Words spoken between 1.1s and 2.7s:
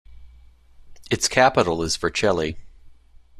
Its capital is Vercelli.